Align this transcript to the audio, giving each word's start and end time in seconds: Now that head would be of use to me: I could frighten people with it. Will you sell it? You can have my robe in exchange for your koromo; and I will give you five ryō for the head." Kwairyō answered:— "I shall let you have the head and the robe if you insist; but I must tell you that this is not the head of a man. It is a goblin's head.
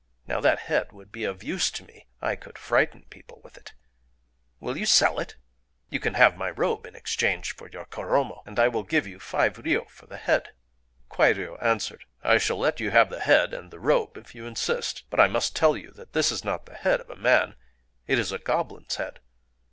Now 0.25 0.41
that 0.41 0.61
head 0.61 0.93
would 0.93 1.11
be 1.11 1.25
of 1.25 1.43
use 1.43 1.69
to 1.69 1.85
me: 1.85 2.07
I 2.23 2.35
could 2.35 2.57
frighten 2.57 3.03
people 3.11 3.39
with 3.43 3.55
it. 3.55 3.73
Will 4.59 4.75
you 4.75 4.87
sell 4.87 5.19
it? 5.19 5.35
You 5.91 5.99
can 5.99 6.15
have 6.15 6.35
my 6.35 6.49
robe 6.49 6.87
in 6.87 6.95
exchange 6.95 7.55
for 7.55 7.69
your 7.69 7.85
koromo; 7.85 8.41
and 8.47 8.57
I 8.57 8.67
will 8.67 8.81
give 8.81 9.05
you 9.05 9.19
five 9.19 9.53
ryō 9.57 9.87
for 9.91 10.07
the 10.07 10.17
head." 10.17 10.53
Kwairyō 11.11 11.61
answered:— 11.63 12.05
"I 12.23 12.39
shall 12.39 12.57
let 12.57 12.79
you 12.79 12.89
have 12.89 13.11
the 13.11 13.19
head 13.19 13.53
and 13.53 13.69
the 13.69 13.79
robe 13.79 14.17
if 14.17 14.33
you 14.33 14.47
insist; 14.47 15.03
but 15.11 15.19
I 15.19 15.27
must 15.27 15.55
tell 15.55 15.77
you 15.77 15.91
that 15.91 16.13
this 16.13 16.31
is 16.31 16.43
not 16.43 16.65
the 16.65 16.73
head 16.73 16.99
of 16.99 17.11
a 17.11 17.15
man. 17.15 17.53
It 18.07 18.17
is 18.17 18.31
a 18.31 18.39
goblin's 18.39 18.95
head. 18.95 19.19